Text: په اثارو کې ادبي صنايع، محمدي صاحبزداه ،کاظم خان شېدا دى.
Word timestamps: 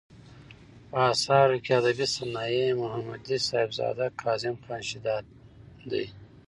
په 0.89 0.97
اثارو 1.13 1.57
کې 1.63 1.71
ادبي 1.79 2.07
صنايع، 2.15 2.65
محمدي 2.81 3.37
صاحبزداه 3.47 4.09
،کاظم 4.21 4.55
خان 4.63 4.81
شېدا 4.89 5.15
دى. 5.89 6.05